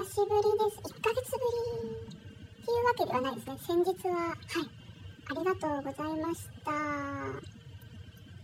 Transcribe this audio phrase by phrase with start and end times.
[0.00, 0.80] 久しぶりです。
[0.80, 3.58] 1ヶ月ぶりっていうわけではないですね。
[3.60, 4.36] 先日ははい。
[5.28, 6.72] ありがとうございました。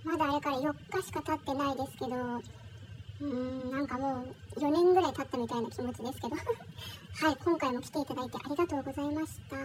[0.04, 4.22] まだあれから4日しか経ってないですけどうーんなんかも
[4.54, 6.36] う4年ぐらい経ったみたいな気持ちですけど。
[7.26, 9.56] はい今回も来ていただいてありがとうございました。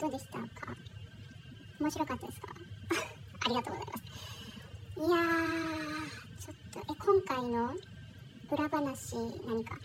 [0.00, 0.74] どうでしたか？
[1.80, 2.48] 面白かったですか？
[3.44, 4.02] ありがとうございます。
[4.96, 7.74] いやーちょっとえ今回の
[8.50, 9.16] 裏話
[9.46, 9.76] 何か？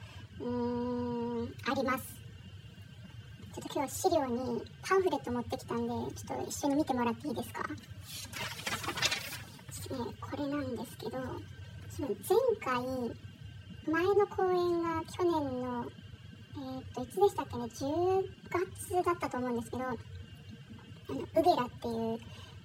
[0.41, 2.03] うーんあります。
[3.53, 7.63] ちょっと今日資料にパンフレット持ってきたんでちょっと一緒に見てもらっていいですか？
[9.91, 11.17] ねこれなんですけど
[11.89, 12.81] その前回
[13.85, 15.85] 前の公演が去年の
[16.53, 19.97] えー、っといつでしたっけね？10月だったと思うんですけどあのウ
[21.35, 22.19] ゲラっていう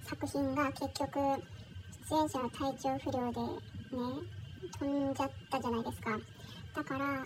[0.09, 1.19] 作品が結局
[2.09, 3.49] 出演者の体調不良でね
[4.79, 6.19] 飛んじゃったじゃないですか。
[6.77, 7.25] だから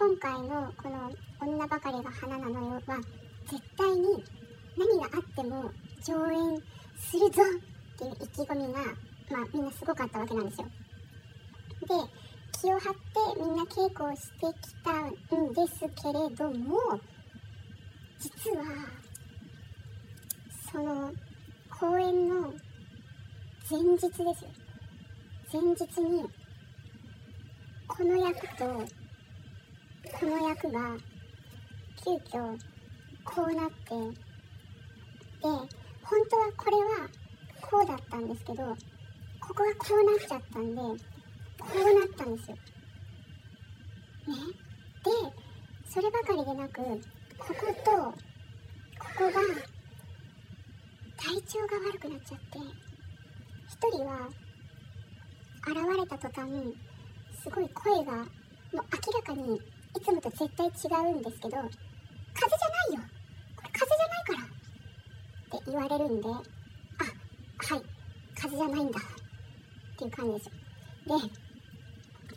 [0.00, 1.12] 今回のこの
[1.46, 2.96] 「女ばかりが花なのよ」は
[3.46, 4.24] 絶対に
[4.74, 5.70] 何があっても
[6.02, 6.62] 上演
[6.96, 8.82] するぞっていう意気込みが、
[9.30, 10.68] まあ、みんなすごかったわけなんですよ。
[11.82, 11.88] で
[12.58, 16.98] 気を張ってみんな稽古をしてきたんですけれども
[18.18, 18.64] 実は
[20.72, 21.12] その
[21.78, 22.54] 公演の
[23.70, 24.32] 前日ですよ
[25.52, 26.24] 前日に
[27.86, 28.99] この役と
[30.18, 30.96] この役が
[32.04, 32.58] 急遽
[33.24, 34.06] こうなってで
[35.42, 35.68] 本
[36.30, 37.08] 当はこれは
[37.60, 38.62] こうだったんですけど
[39.40, 42.56] ここがこうなっちゃったんでこうなったんですよ。
[42.56, 44.34] ね
[45.04, 45.10] で
[45.88, 46.82] そればかりでなく
[47.38, 48.14] こことこ
[49.16, 49.32] こが
[51.16, 52.58] 体調が悪くなっちゃって
[53.68, 54.28] 一人は
[55.66, 56.50] 現れた途端
[57.42, 58.26] すごい声がもう
[58.72, 58.80] 明
[59.12, 59.60] らかに
[59.96, 60.70] いつもと絶対違
[61.12, 63.02] うんですけど風邪じゃないよ。
[63.56, 64.44] これ風邪じゃないから
[65.56, 67.82] って言われるんであはい
[68.34, 69.00] 風邪じゃないんだ。
[69.00, 69.02] っ
[70.00, 71.14] ていう感じですで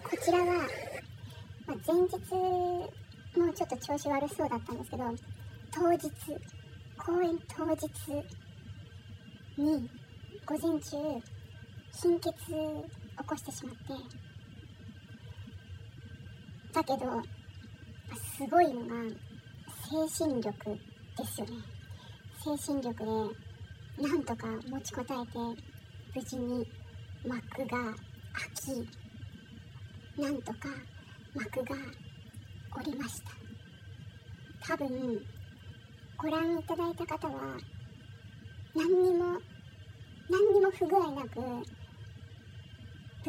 [0.04, 2.18] こちらは、まあ、前日
[3.40, 5.04] もちょっと調子悪そうだったんですけど
[5.72, 6.12] 当日
[6.98, 7.88] 公演当日
[9.58, 9.90] に
[10.46, 10.98] 午前中
[12.02, 13.80] 貧血起こしてしまって
[16.74, 17.22] だけど
[18.16, 18.96] すごいのが
[20.10, 20.54] 精神力
[21.18, 21.54] ですよね。
[22.44, 23.04] 精神力
[23.98, 25.38] でなんとか持ちこたえて
[26.16, 26.68] 無事に
[27.26, 27.94] 幕が
[28.34, 30.70] 開きなんとか
[31.34, 31.76] 幕が
[32.76, 33.32] 降りました。
[34.68, 35.22] 多分
[36.18, 37.58] ご覧いただいた方は
[38.76, 39.38] 何にも
[40.30, 41.66] 何にも不具合なく舞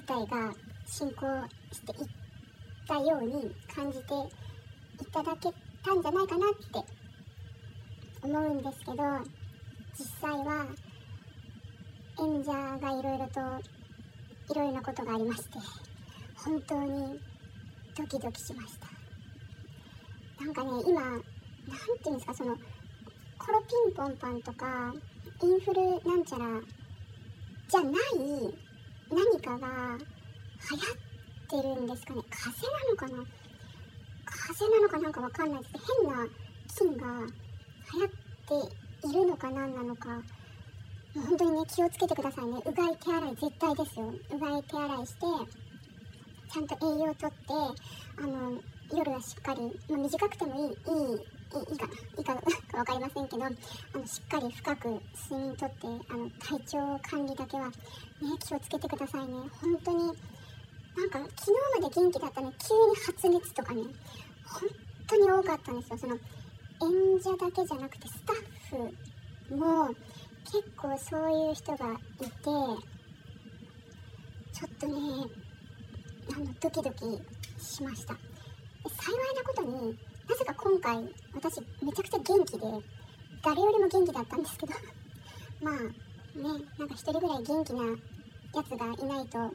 [0.06, 0.54] 台が
[0.86, 1.26] 進行
[1.72, 2.08] していっ
[2.86, 4.43] たように感じて
[5.00, 5.48] いただけ
[5.84, 6.92] たんじゃないかなって
[8.22, 8.94] 思うんですけど
[9.98, 10.66] 実際は
[12.20, 13.40] 演者がいろいろと
[14.52, 15.58] いろいろなことがありまして
[16.36, 17.20] 本当に
[17.96, 18.94] ドキドキしました。
[20.44, 22.56] なんかね今なんていうんですかその
[23.38, 24.92] コロピンポンパンとか
[25.42, 26.60] インフルなんちゃら
[27.68, 27.92] じゃない
[29.10, 30.92] 何かが流行
[31.56, 32.22] ってるんですかね。
[32.30, 33.43] 風邪なのかな。
[34.36, 36.28] 風邪なのかなんかわかんないですけど変な
[36.76, 37.06] 菌が
[37.94, 40.08] 流行っているのか何なのか。
[41.14, 42.60] もう本当にね気をつけてくださいね。
[42.64, 44.12] うがい手洗い絶対ですよ。
[44.32, 45.20] うがい手洗いして
[46.52, 47.36] ちゃんと栄養をとって
[48.18, 48.60] あの
[48.92, 50.70] 夜はしっかり、まあ、短くてもいいいい
[51.14, 51.86] いいか
[52.18, 52.34] いいか
[52.72, 57.72] 分かりませんけどあのしっかり深く睡眠とってあの体調管理だけは、ね、
[58.40, 59.34] 気をつけてくださいね。
[59.62, 60.12] 本当に
[60.96, 63.82] なんか昨日まで元気だったのに急に発熱とかね
[64.46, 64.68] 本
[65.08, 65.98] 当に多かったんですよ。
[65.98, 68.36] その演者だけじゃなくてスタッ
[69.50, 69.88] フも
[70.44, 72.30] 結構そういう人がいて
[74.52, 74.94] ちょっとね
[76.34, 78.14] あのドキドキしました。
[78.84, 79.98] 幸いなことに
[80.28, 80.96] なぜか今回
[81.34, 82.60] 私めちゃくちゃ元気で
[83.42, 84.72] 誰よりも元気だったんですけど
[85.60, 89.54] まあねなんか一人ぐらい元気なやつがいないとね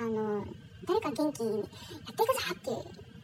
[0.00, 0.44] あの
[0.86, 1.72] 誰か元気にやって
[2.12, 2.70] いくぞって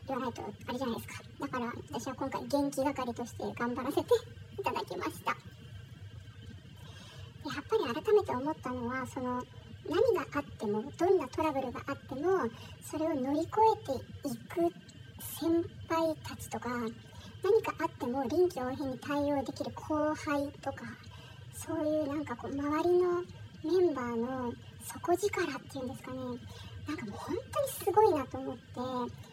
[0.09, 1.15] 言わないとあれじゃないですか。
[1.41, 4.03] だから私は今回元気係として頑張らせて
[4.61, 5.31] いただきました。
[5.31, 5.37] や
[7.61, 9.45] っぱり改めて思ったのはその
[9.89, 12.49] 何があってもどんなトラブルがあっても
[12.83, 13.51] それを乗り越
[13.83, 13.85] え
[14.25, 14.73] ていく
[15.21, 16.71] 先輩たちとか
[17.43, 20.87] 何かあっても臨機応変に対応できる後輩とか
[21.55, 23.23] そういうなんかこう周りの
[23.65, 24.53] メンバーの
[24.85, 26.19] 底力っていうんですかね。
[26.87, 29.25] なんかもう本当にすごいなと思って。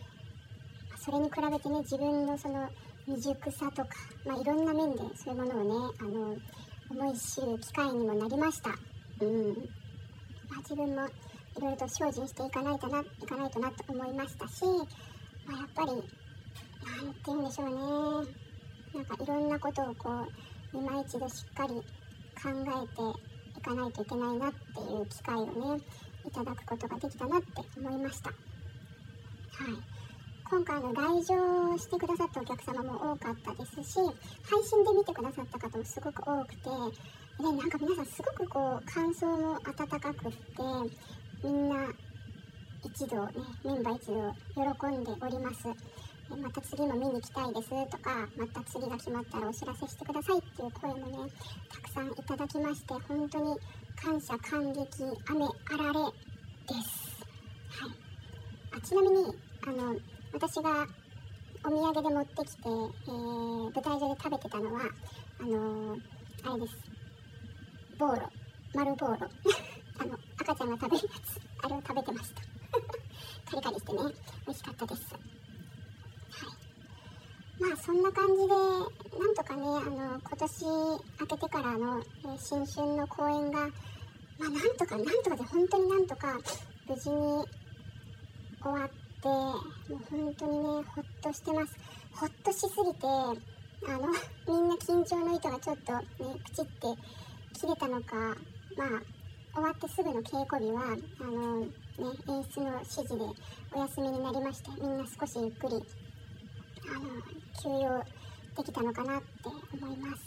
[1.04, 2.70] それに比べてね自分のその
[3.08, 3.90] 未熟さとか、
[4.24, 6.38] まあ、いろんな面でそういうものをねあの
[6.92, 8.70] 思い知る機会にもなりました。
[8.70, 9.48] うん。
[10.48, 11.08] まあ、自分も
[11.58, 14.64] いろいろと精進していかないとないかないとなと思いましたし、
[15.46, 15.92] まあ、やっぱり
[17.00, 17.70] 何て言うんでしょう
[18.24, 18.32] ね。
[18.94, 20.10] なんかいろんなことをこ
[20.74, 23.31] う今一度しっかり考えて
[23.62, 25.82] いかないといけないなっていう機会をね
[26.26, 27.48] いただくことができたなって
[27.78, 28.30] 思いました。
[28.30, 28.38] はい
[30.50, 34.00] 今回の来場してくださったお客様も多かったですし
[34.44, 36.64] 配信で見てくださった方もすごく多くて
[37.38, 40.38] でなんか皆さんすごくこう感想も温かくって
[41.44, 41.86] みんな
[42.84, 43.32] 一同ね
[43.64, 44.34] メンバー一同
[44.82, 45.68] 喜んでおります
[46.38, 51.32] また次も見に行きたいですとかまた次が決まったらお知らせしてくださいっていう声もね
[51.70, 53.58] たくさんいただきまして本当に
[53.96, 54.82] 感謝感激
[55.28, 56.00] 雨あられ
[56.68, 57.22] です。
[57.70, 57.92] はい。
[58.78, 59.26] あちなみに
[59.68, 59.96] あの
[60.34, 60.88] 私が
[61.64, 64.82] お土産で持ってきて、えー、舞台上で食べてたのは
[65.40, 66.00] あのー、
[66.46, 66.78] あれです。
[68.00, 68.30] ボーロ。
[68.74, 69.28] 丸ボーロ。
[70.00, 71.40] あの赤ちゃんが食べるやつ。
[71.64, 72.42] あれを食べてました。
[73.52, 74.00] カリカリしてね。
[74.48, 75.41] 美味しかったです。
[77.62, 78.48] まあそんな感じで
[79.20, 80.66] なんとかねあの今年
[81.22, 82.04] 明けてからの、え、
[82.40, 86.40] 新春の公演がまあなんとかなんとかで本当になんとか
[86.90, 87.46] 無事に
[88.64, 88.90] 終わっ
[89.22, 89.54] ても
[89.92, 91.78] う本当にねほっとしてます。
[92.14, 94.08] ほっとしすぎてあの
[94.48, 96.06] みんな緊張の糸がちょっとね
[96.46, 96.72] プチって
[97.60, 98.16] 切れたのか
[98.76, 99.02] まあ
[99.54, 100.82] 終わってすぐの稽古日は
[101.20, 101.68] あのね
[101.98, 103.24] 演出の指示で
[103.74, 105.84] お休みになりましてみんな少しゆっくり
[107.62, 108.04] 休養
[108.58, 109.28] できたのかなって
[109.82, 110.24] 思います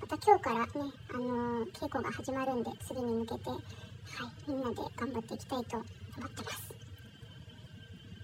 [0.00, 0.66] また今日からね
[1.12, 3.60] あの稽古が始まるんで次に向けてはい
[4.50, 6.74] みんなで頑張っていきたいと思ってます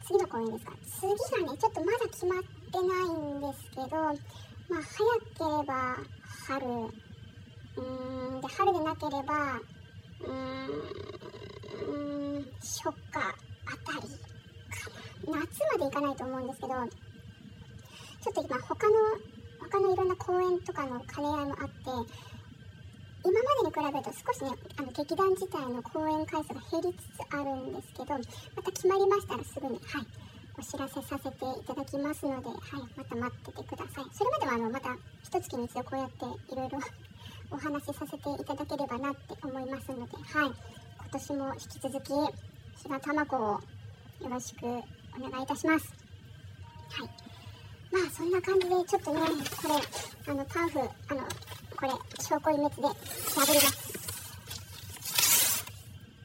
[0.06, 1.08] 次の公演ですか次
[1.44, 2.46] がねちょっとまだ決まって
[2.78, 5.96] ないんですけどまあ早ければ
[6.46, 6.66] 春
[7.76, 7.80] う
[8.36, 9.60] んで春でなければ
[10.20, 10.32] うー
[11.98, 13.32] ん初夏あ
[13.84, 17.11] たりかな夏まで行かないと思うんですけど
[18.22, 18.94] ちょっと今他の
[19.58, 22.12] 他のいろんな公演とかの兼ね合いもあって
[23.24, 30.06] 今までに比べると少しねあの劇団自体の公演回数が減りつつあるんですけどまた決まりましたらすぐにはい
[30.58, 32.58] お知らせさせていただきますので、はい、
[32.94, 34.04] また待っててください。
[34.12, 36.78] それまではあのまた一月に一度こうやっていろいろ
[37.50, 40.54] お話しさせていただければなって思いますので、はい、今
[41.10, 42.12] 年も引き続き
[42.82, 43.60] 比嘉玉子をよ
[44.28, 44.70] ろしくお
[45.30, 45.88] 願いいたします。
[46.90, 47.31] はい。
[47.92, 49.74] まあそんな感じでちょっとねこれ
[50.32, 50.82] あのパンフあ
[51.14, 51.90] のこれ
[52.20, 52.94] 証拠隠滅で破
[53.52, 53.92] ります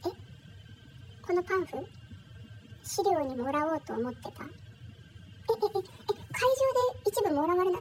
[0.06, 0.08] え
[1.26, 1.76] このパンフ
[2.82, 4.30] 資料にもらおうと思ってた？
[4.30, 4.40] ええ
[5.50, 7.78] ええ会場で一部もらわれな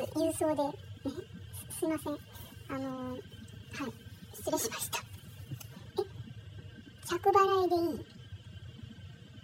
[0.00, 0.74] ます郵送で、ね、
[1.78, 2.18] すいません
[2.68, 3.20] あのー、
[3.82, 3.92] はい、
[4.34, 5.00] 失礼しました。
[5.98, 6.02] え、
[7.06, 8.06] 着払いでいい？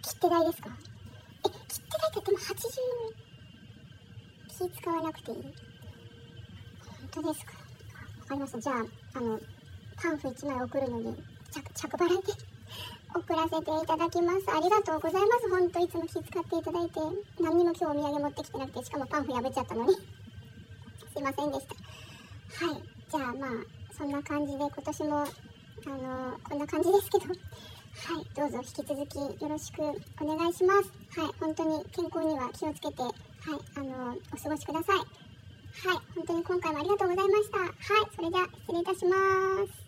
[0.01, 0.69] 切手代ですか？
[1.45, 2.47] え、切手代ってでも80
[4.71, 5.37] 気使わなくていい？
[5.43, 5.53] 本
[7.11, 7.51] 当ですか？
[8.21, 8.59] わかりました。
[8.61, 9.39] じゃあ、あの、
[10.01, 11.15] パンフ1枚送るのに、
[11.51, 12.33] 着、着払いで
[13.15, 14.45] 送らせていただきます。
[14.55, 15.49] ありがとうございます。
[15.49, 16.99] 本当いつも気遣っていただいて、
[17.41, 19.95] 何にも今日お土産持ってきてなくて、しかもパンフ破っちゃったのに
[21.17, 22.65] すいませんでした。
[22.65, 22.83] はい。
[23.09, 23.49] じゃあまあ
[23.97, 27.25] そんな感じで今年もあのこんな感じですけど。
[27.25, 27.33] は
[28.21, 28.25] い。
[28.35, 31.19] どうぞ引き続きよろしくお願いします。
[31.19, 31.33] はい。
[31.39, 33.13] 本当に健康には気をつけてはい。
[33.77, 34.97] あのお過ごしください。
[34.97, 35.07] はい。
[36.13, 37.57] 本当に今回もありがとうございました。
[37.57, 37.71] はい。
[38.15, 39.15] それでは失礼いたしま
[39.65, 39.86] す。